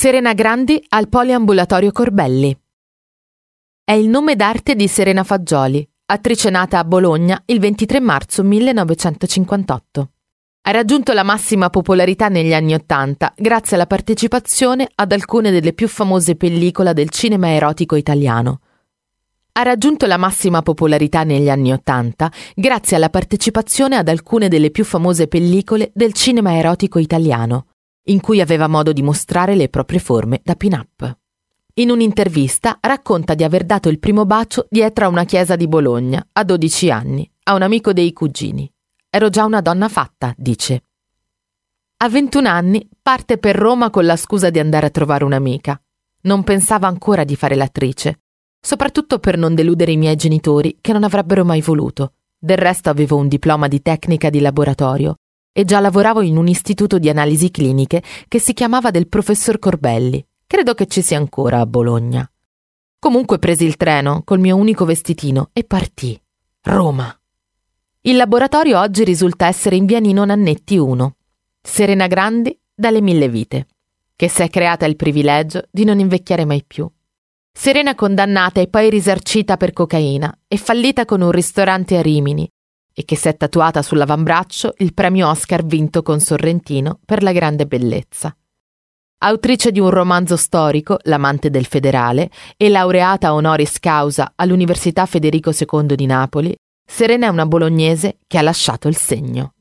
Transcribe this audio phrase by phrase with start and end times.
[0.00, 2.58] Serena Grandi al poliambulatorio Corbelli.
[3.84, 10.10] È il nome d'arte di Serena Fagioli, attrice nata a Bologna il 23 marzo 1958.
[10.62, 15.86] Ha raggiunto la massima popolarità negli anni Ottanta grazie alla partecipazione ad alcune delle più
[15.86, 18.60] famose pellicole del cinema erotico italiano.
[19.52, 24.86] Ha raggiunto la massima popolarità negli anni Ottanta grazie alla partecipazione ad alcune delle più
[24.86, 27.66] famose pellicole del cinema erotico italiano
[28.04, 31.18] in cui aveva modo di mostrare le proprie forme da pin-up.
[31.74, 36.26] In un'intervista racconta di aver dato il primo bacio dietro a una chiesa di Bologna,
[36.32, 38.70] a 12 anni, a un amico dei cugini.
[39.08, 40.84] Ero già una donna fatta, dice.
[41.98, 45.80] A 21 anni parte per Roma con la scusa di andare a trovare un'amica.
[46.22, 48.20] Non pensava ancora di fare l'attrice,
[48.60, 52.14] soprattutto per non deludere i miei genitori che non avrebbero mai voluto.
[52.38, 55.19] Del resto avevo un diploma di tecnica di laboratorio
[55.52, 60.24] e già lavoravo in un istituto di analisi cliniche che si chiamava del professor Corbelli.
[60.46, 62.28] Credo che ci sia ancora a Bologna.
[62.98, 66.20] Comunque presi il treno col mio unico vestitino e partì.
[66.62, 67.14] Roma.
[68.02, 71.16] Il laboratorio oggi risulta essere in via Nino Nannetti 1.
[71.62, 73.66] Serena Grandi dalle mille vite,
[74.16, 76.90] che si è creata il privilegio di non invecchiare mai più.
[77.52, 82.50] Serena condannata e poi risarcita per cocaina e fallita con un ristorante a Rimini,
[83.00, 87.66] e che si è tatuata sull'avambraccio il premio Oscar vinto con Sorrentino per la grande
[87.66, 88.34] bellezza.
[89.22, 95.94] Autrice di un romanzo storico, L'amante del federale, e laureata honoris causa all'Università Federico II
[95.94, 99.54] di Napoli, Serena è una bolognese che ha lasciato il segno.